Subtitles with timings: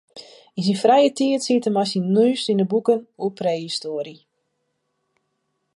[0.57, 4.21] Yn syn frije tiid siet er mei syn noas yn de boeken oer prehistoarje.